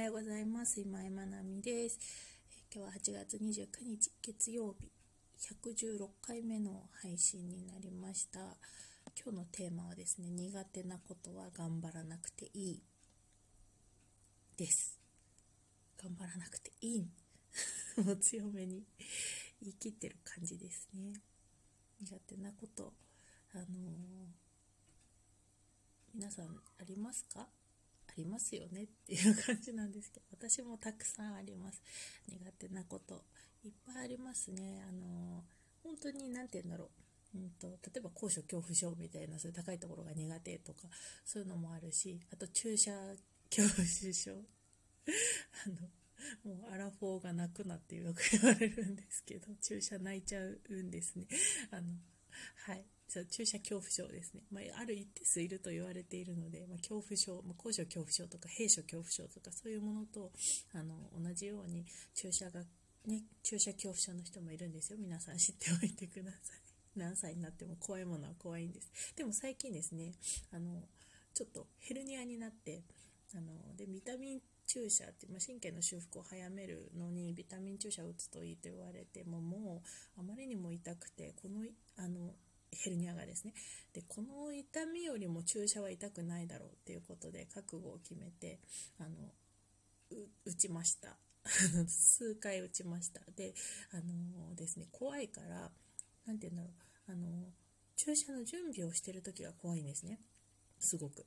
[0.00, 0.80] はようございます。
[0.80, 1.98] 今井まなみです。
[2.74, 4.88] 今日は8月29日月曜日
[5.52, 8.38] 116回目の配信になりました。
[9.14, 12.82] 今日のテーマはですね、苦手なことは頑張らなくていい
[14.56, 14.98] です。
[16.02, 17.10] 頑張らなくていい。
[18.02, 18.82] もう強めに
[19.60, 21.12] 言い切ってる感じですね。
[22.00, 22.94] 苦手なこと、
[23.52, 23.66] あのー、
[26.14, 27.46] 皆さんありますか？
[28.10, 31.80] ありますよねっていう感じなんですけど私もたくさんあります。
[32.28, 33.22] 苦手なこと
[33.62, 34.82] いっぱいありますね。
[34.88, 35.44] あの
[35.84, 36.90] 本当に何て言うんだろ
[37.34, 40.88] う、うんと、例えば高所恐怖症みたいなそういう高いところが苦手とか
[41.24, 42.90] そういうのもあるしあと注射
[43.48, 44.32] 恐怖症。
[45.66, 51.26] あのもうアラフォーが泣くなってよく言われるんですけど注射泣いちゃうんですね。
[51.70, 51.94] あの
[52.66, 52.84] はい。
[53.28, 60.30] 注射恐怖症ですね、まあ、ある一定数いると言われているので、まあ、恐怖症、まあ、高所恐怖症とか閉所恐怖症とかそういうものと
[60.74, 61.84] あの同じように
[62.14, 62.60] 注射が、
[63.06, 64.98] ね、注射恐怖症の人もいるんですよ。
[65.00, 66.60] 皆さん知っておいてください。
[66.96, 68.90] 何歳になっても怖いものは怖いんです。
[69.16, 70.14] でも最近ですね
[70.52, 70.88] あの
[71.34, 72.82] ちょっとヘルニアになって
[73.34, 79.82] あのでビタミン注射って、まあ、神経の修復を早めるのにビタミン注射を打つといいと言われてもも
[80.16, 81.64] うあまりにも痛くてこの
[81.96, 82.34] あの
[82.72, 83.54] ヘルニアがですね。
[83.92, 88.60] でこの痛みよりも注射は痛くないだろうっていうことで覚悟を決めて
[88.98, 89.10] あの
[90.44, 91.16] 打ちました。
[91.88, 93.20] 数回打ちました。
[93.36, 93.54] で
[93.92, 95.70] あのですね怖いから
[96.26, 96.70] 何て言うんだろ
[97.08, 97.12] う。
[97.12, 97.52] あの
[97.96, 100.20] 注射の準備をしてる時が怖いんですね。
[100.78, 101.26] すごく。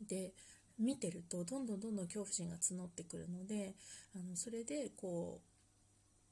[0.00, 0.34] で
[0.78, 3.74] 見てるとどんどんどんどん恐怖心が募ってくるので
[4.14, 5.40] あのそれでこ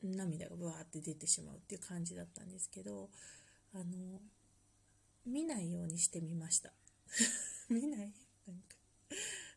[0.02, 3.08] う涙がブワーって出てしまうっていう感じだったんですけど
[3.74, 4.20] あの
[5.26, 6.72] 見ないようにしてみました。
[7.68, 8.12] 見ない
[8.46, 8.76] なんか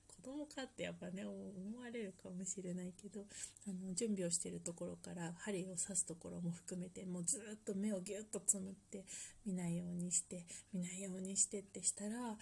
[0.08, 3.26] 子供かってやっぱね思われるかもしれないけど
[3.67, 9.05] あの準備をしてるところから針を刺すところも含めてもうずっと目をギュッとつむって
[9.45, 12.38] 見ないようにして見ないようにしてってしたら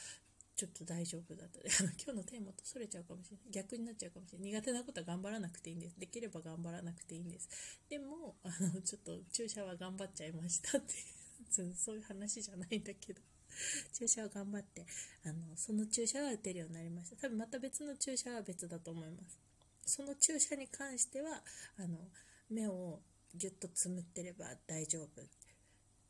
[0.56, 1.60] ちょっと大丈夫だった。
[1.60, 3.52] あ の今日のテーマとそれちゃうかもしれない。
[3.52, 4.52] 逆になっちゃうかもしれない。
[4.52, 6.00] 苦手なことは頑張らなくていいんです。
[6.00, 7.50] できれば頑張らなくていいんです。
[7.90, 11.15] でもあのちょっと注射は頑張っちゃいましたっていう。
[11.50, 13.22] そういう話じゃないんだけど。
[13.94, 14.86] 注射を頑張って
[15.24, 17.16] あのその注射は打てるようになりました。
[17.16, 19.40] 多分また別の注射は別だと思います。
[19.86, 21.44] その注射に関しては
[21.78, 22.10] あの
[22.50, 23.02] 目を
[23.34, 25.10] ぎゅっとつむってれば大丈夫。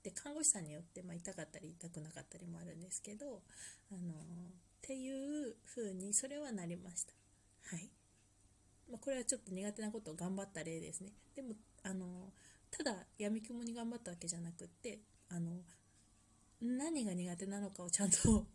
[0.04, 3.42] で看護師さんによって、まあ、痛かったり痛くなかったりもあるんですけど
[3.92, 4.22] あのっ
[4.84, 7.14] ていう風にそれはなりました。
[7.76, 7.90] はい、
[8.88, 11.12] まあ、これはちょっと苦手なことを頑張った例ですね。
[11.36, 12.32] でもあの
[12.70, 15.00] ただやみくもに頑張ったわけじゃなくって
[15.36, 15.52] あの
[16.62, 18.48] 何が苦手なのかをちゃんと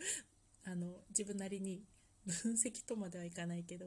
[0.64, 1.84] あの自分なりに
[2.26, 3.86] 分析とまではいかないけど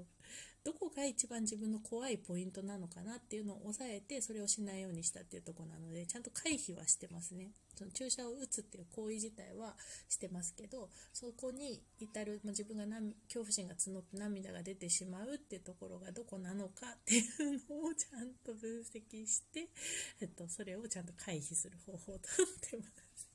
[0.66, 7.52] どこが一番自分の怖いポイントなのかなっていうのを抑えてそれをしないようにしたっていうとこなのでちゃんと回避はしてますね。
[7.76, 9.74] その注射を打つっていう行為自体は
[10.10, 19.70] してますけどそこに至る、まあ、自分が恐怖心が募って涙が出てしまうっていうところがどこなのかっていうのをちゃんと分析して、
[20.20, 23.30] えっと、それをちゃんと回避する方法をとってます。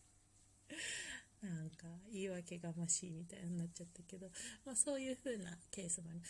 [1.48, 4.28] なんか言い訳がましいみたいになっちゃったけど、
[4.64, 6.20] まあ、そういう風なケースもある。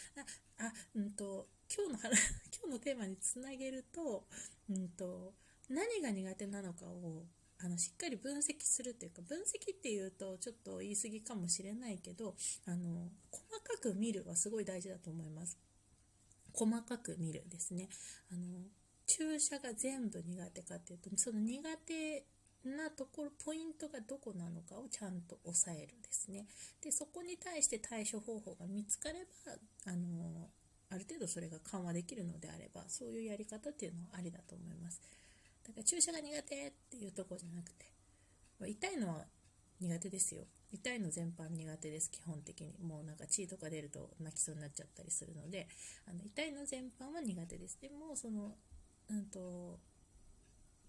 [0.59, 2.19] あうんと今日の話
[2.53, 4.27] 今日のテーマにつなげると,、
[4.69, 5.35] うんと、
[5.69, 7.27] 何が苦手なのかを
[7.59, 12.35] あのしっかり分析するっていうか分析っていうとちょっと言い過ぎかもしれないけど
[12.67, 15.59] あの細かく見るはすごい大事だと思います。
[16.53, 17.89] 細かく見るですね。
[18.31, 18.65] あの
[19.07, 22.25] 注射が全部苦手かっていうとその苦手
[22.65, 26.47] なところポイントがどこなのかをちゃんと押さえるですね。
[26.83, 29.53] でそこに対して対処方法が見つかれば
[29.93, 30.49] あの
[30.91, 35.01] ある程度それが緩和できるのであればそういうやり方っていうのはありだと思います。
[35.67, 37.87] だから注射が苦手っていうとこじゃなくて、
[38.61, 39.25] ま、痛いのは
[39.81, 40.45] 苦手ですよ。
[40.73, 42.75] 痛いの全般苦手です基本的に。
[42.83, 45.69] もうなんか血とか出ると泣きそうになっちゃったりするので
[46.09, 47.79] あの痛いの全般は苦手です。
[47.81, 48.57] でもその
[49.11, 49.79] うんと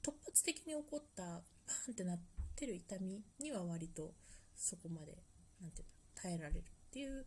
[0.06, 2.20] 突発的に起こったパンってなっ
[2.56, 4.14] てる痛みには割と
[4.56, 5.18] そこまで
[5.60, 6.62] なんていうの耐えられるっ
[6.92, 7.26] ていう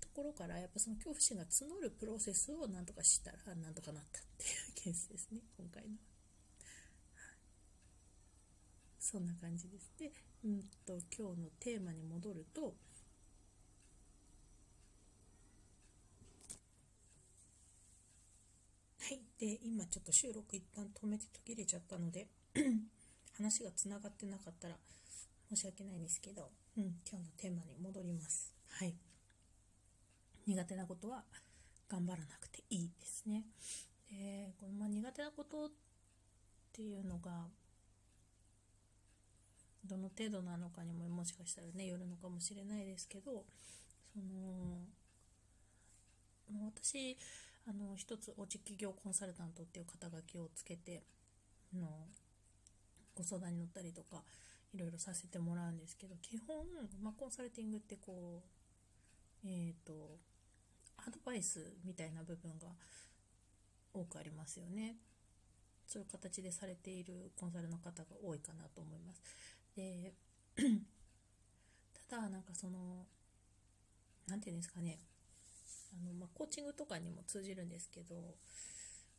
[0.00, 5.98] ところからやっぱその恐怖心が募るプロセスをなんとかしたらなんとかなったっていうケースですね今回のは、
[9.00, 9.90] そんな感じです。
[9.98, 10.12] で、
[10.44, 12.74] うんと今日のテーマに戻ると
[19.00, 19.29] はい。
[19.40, 22.28] で、今ちょっと収録一旦止めて途切れちゃったので
[23.36, 24.76] 話がつながってなかったら
[25.48, 28.52] 申し訳ないんですけど、うん、今日のテーマに戻ります。
[28.68, 28.94] はい。
[30.46, 31.24] 苦手なことは
[31.88, 33.44] 頑張らなくていいですね。
[34.10, 35.70] でこのま苦手なことっ
[36.72, 37.46] ていうのが
[39.84, 43.44] どの程度なのかにももしかしたらねよるのかもしれないですけど
[44.12, 44.18] そ
[46.52, 47.16] の私
[47.66, 51.02] あの一つおうち企業コンサルタントっていう肩書きをつけて
[51.74, 51.88] の
[53.14, 54.22] ご相談に乗ったりとか
[54.72, 56.56] いろいろさせてもらうんですけど基本、
[57.02, 58.42] まあ、コンサルティングってこ
[59.44, 60.18] うえっ、ー、と
[61.06, 62.68] アドバイスみたいな部分が
[63.92, 64.96] 多くありますよね。
[65.86, 69.22] そういう形でされているコンサルの方が多いかなと思います。
[69.74, 70.14] で
[72.08, 73.06] ただなんかその
[74.28, 75.00] 何て言うんですかね、
[76.34, 78.14] コーチングとかにも通じるんですけど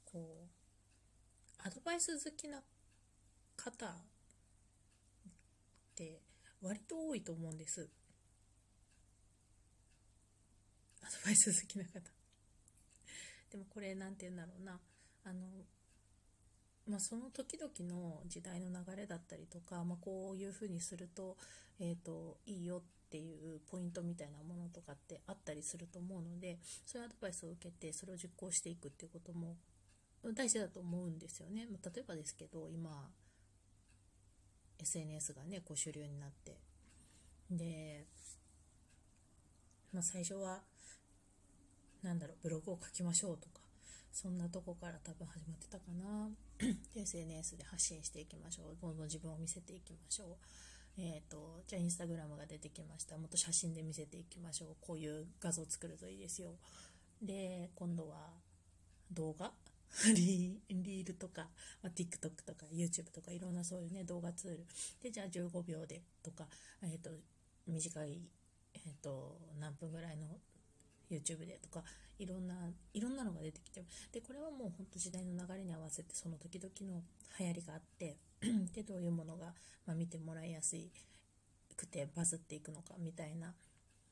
[0.05, 2.61] こうアドバイス好きな
[3.55, 3.91] 方っ
[5.95, 6.21] て
[6.61, 7.89] 割と多いと思うんです。
[11.03, 11.99] アドバイス好きな方。
[13.51, 14.79] でもこれ何て言うんだろうな。
[15.23, 15.39] あの
[16.87, 21.37] まあ、その時々の時代の流れだったりとか、まあ、こういうふうにすると,、
[21.79, 29.57] えーと、いいよっていうポイントみたいなものとかってあったりすると思うのでそういうアドバイスを受けてそれを実行していくっていうことも
[30.33, 31.67] 大事だと思うんですよね。
[31.71, 33.09] ま、例えばですけど今
[34.79, 36.57] SNS がねこう主流になって
[37.49, 38.05] で、
[39.93, 40.61] まあ、最初は
[42.01, 43.60] なんだろうブログを書きましょうとか
[44.11, 46.29] そんなとこから多分始まってたかな。
[46.95, 48.77] SNS で発信していきましょう。
[48.81, 50.27] どんどん自分を見せていきましょう。
[50.97, 53.17] えーと、じゃあインスタグラムが出てきました。
[53.17, 54.75] もっと写真で見せていきましょう。
[54.81, 56.55] こういう画像作るといいですよ。
[57.21, 58.27] で今度は
[59.11, 59.51] 動画？
[60.13, 61.49] リールとか、
[61.81, 64.65] まあ、TikTok とか YouTube とかいろんなそういうね動画ツール。
[65.01, 66.47] でじゃあ15秒でとか、
[66.81, 67.09] えーと、
[67.67, 68.21] 短い、
[68.73, 70.27] えーと何分ぐらいの
[71.15, 71.83] YouTube でとか
[72.19, 72.55] いろんな
[72.93, 77.01] いろんなのが出てきてでこれはもうほんと時代の流れに合わせてその時々の
[77.39, 78.17] 流行りがあって
[78.73, 79.53] でどういうものが、
[79.85, 80.75] まあ、見てもらいやす
[81.75, 83.53] くてバズっていくのかみたいな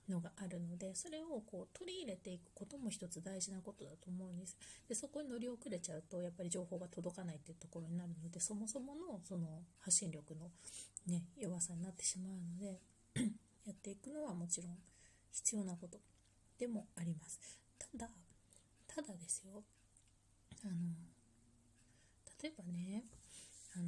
[0.10, 4.57] のがあるのでそれをこう取り入れていくことも一つ大事なことだと思うんです。
[4.88, 10.50] でそこに乗り遅れちゃうとやっぱり情報が届かないっていうところになるのでそもそものその発信力の、
[11.07, 12.80] ね、弱さになってしまうので
[13.66, 14.78] やっていくのはもちろん
[15.31, 16.00] 必要なこと。
[16.60, 17.40] でもあります。
[17.80, 18.10] ただ
[18.86, 19.64] ただですよ。
[20.64, 20.74] あの
[22.44, 23.04] 例えばね
[23.76, 23.86] あの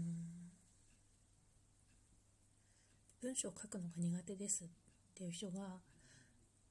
[3.22, 4.68] 文章を書くのが苦手ですっ
[5.14, 5.82] ていう人が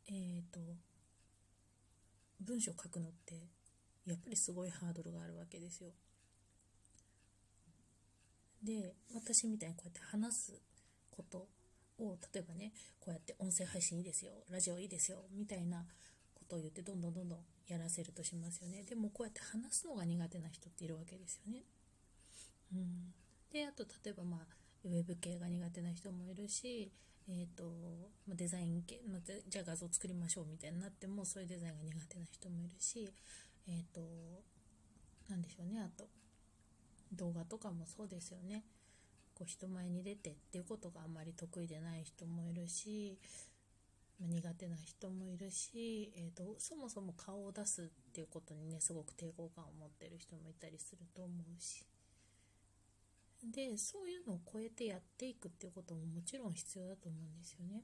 [0.08, 0.60] えっ、ー、と
[2.40, 3.34] 文章を書くのって
[4.06, 5.90] やっぱりすごいハードルがあるわけですよ。
[8.62, 10.60] で私みたいにこうやって話す
[11.10, 11.46] こと
[12.00, 15.84] を例えばねこうやって音声配信いいですよラジオいいですよみたいな
[16.34, 17.38] ことを言ってどんどんどんどん
[17.68, 18.82] やらせるとしますよね。
[18.82, 21.62] でもこうやって話すのが苦手な人っているわけですよね、
[22.74, 23.14] うん、
[23.52, 24.40] であと例えばまあ
[24.84, 26.90] ウェブ系が苦手な人もいるし
[27.28, 33.08] えーとまデザイン系、まあ、じゃあ画像作りましょうみたいになってもそういうデザインが苦手な人もいるし
[33.68, 34.00] えっ、ー、と
[35.28, 35.80] 何でしょうね。
[35.80, 36.08] あと
[37.12, 38.64] 動画とかもそうですよね。
[39.40, 43.18] こう人前に出てっていうことがあんまり得意でない人もいるし、
[44.20, 51.86] 苦手な人もいるし、えーと、そもそも顔を出すっていうことにねすごく抵抗感を持ってる人もいたりすると思うし。
[53.42, 57.82] でそういうのを超えてやっていくっていうことももちろん必要だと思うんですよね。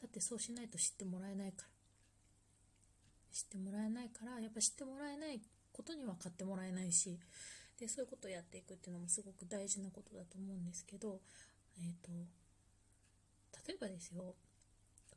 [0.00, 1.68] だってそうしないと知ってもらえないから。
[3.30, 7.18] 知ってもらえないからやっぱ知ってもらえないことには買ってもらえないし
[7.78, 11.20] でそういうことをやっていくっていうのもすごく大事なことだと思うんですけど、
[11.78, 12.10] えーと、
[13.66, 14.34] 例えばですよ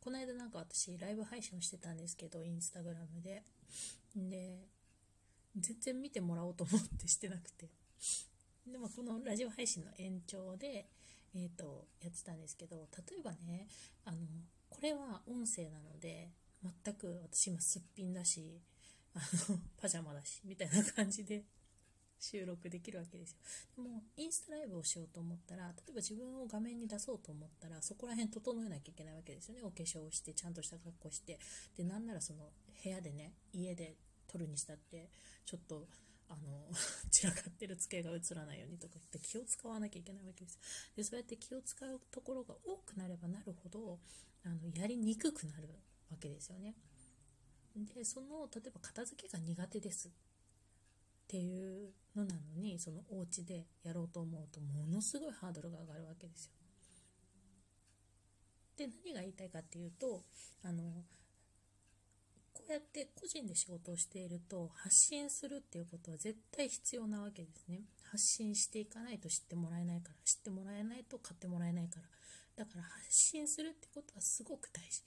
[0.01, 3.43] この間なんか私ライブ配信をしてたんですけどインスタグラムで。
[4.15, 4.57] で
[5.59, 7.67] 全然見てもらおうと思ってしてなくて。
[8.65, 10.87] でもこのラジオ配信の延長で、
[11.33, 13.67] えーと、やってたんですけど例えばね
[14.05, 14.17] あの
[14.69, 16.31] これは音声なので
[16.63, 18.61] 全く私今すっぴんだし
[19.15, 21.43] あのパジャマだしみたいな感じで
[22.19, 23.37] 収録できるわけですよ。
[23.83, 29.61] でもインスタライブをしようと思ったら例えば自分を画面に出そうと思ったらそこら辺整えなきゃいけないわけですよね。
[29.63, 31.39] お化粧をしてちゃんとした格好して
[31.77, 32.49] でなんならその
[32.83, 33.95] 部屋でね家で
[34.27, 35.09] 撮るにしたって
[35.45, 35.87] ちょっと
[36.29, 36.69] あの
[37.09, 40.59] 散らかってる机が映らないようにとかって気を使わなきゃいけないわけです
[40.95, 43.99] でそうやって気を使うところが多くなればなるほど
[44.43, 45.69] あのやりにくくなる
[46.09, 46.75] わけですよね。
[47.93, 50.09] でその例えば片付けが苦手です。
[51.27, 56.51] っていうのなのにそのお家でやろうと思うとものすごいハードルが上がるわけですよ。
[58.77, 60.23] で何が言いたいかっていうと
[60.63, 60.83] あの
[62.53, 67.81] こうやって個人で仕事をしていると発信するっていうことは絶対必要なわけですね。
[68.03, 72.63] 発信していかないと知ってもらえないから知ってもらえないと買ってもらえないから。
[72.63, 75.03] だから発信するってことはすごく大事。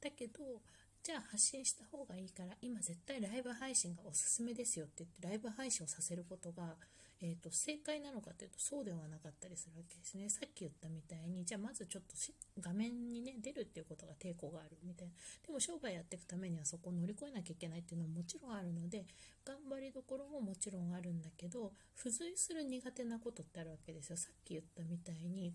[0.00, 0.62] だけど
[1.06, 6.74] じゃあ発信した方がいいから今絶対ライブ配信がおすすめですよって言ってライブ配信をさせることが
[7.22, 10.28] えーと、正解なのかというとそうではなかったりするわけですね。
[10.28, 12.12] さっき言ったみたいにじゃあまずちょっと
[12.60, 15.14] 画面に、ね、出るっていうことが抵抗があるみたいな
[15.46, 19.06] でも商売やっていくためにはそこを乗り越えなきゃいけないっていうのももちろんあるので
[19.46, 24.18] 頑張りどころももちろんあるんだけど付随する苦手なことってあるわけですよ。
[24.18, 25.54] さっき言ったみたいに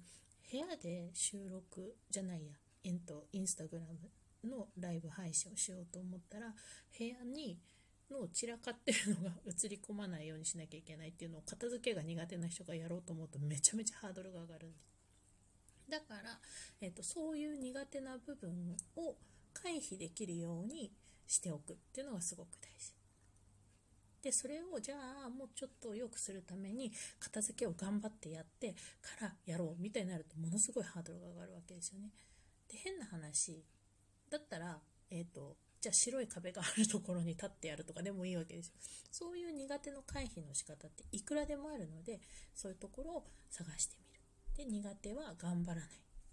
[0.50, 2.54] 部屋で収録じゃないや、
[2.84, 4.10] えんと、インスタグラム
[4.44, 6.54] のライブ配信をしようと思ったら
[6.98, 7.60] 部屋に
[8.12, 14.92] の散らかってるのが 映り込まないようにしなきゃいけないっていうのを片付けが苦手な人がやろうと思うとめちゃめちゃハードルが上がるんです。
[15.90, 16.40] だから、
[16.80, 19.18] えーと、そういう苦手な部分を
[19.54, 20.94] 回避できるように
[21.28, 22.94] しておくっていうのがすごく大事。
[24.22, 24.96] でそれをじゃ
[25.26, 32.12] あもうちょっと良くするために片付けを頑張ってやってからやろうみたいになるとものすごいハードルが上がるわけですよね。
[32.68, 33.64] で変な話
[34.32, 34.80] だったら、
[35.12, 38.74] えーとじゃあ白い壁があるところに立ってやるとかでもいいわけですよ。
[39.12, 42.22] そういう苦手の回避の仕方っていくらでもあるので、
[42.54, 44.70] そういうところを探してみる。
[44.70, 45.90] で、苦手は頑張らない。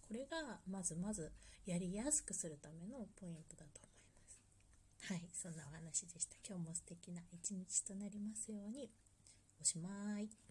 [0.06, 1.32] これがまずまず
[1.64, 5.12] やりやすくするためのポイントだと思います。
[5.12, 6.36] はい、そんなお話でした。
[6.46, 8.90] 今日も素敵な一日となりますように。
[9.58, 10.47] おしまい。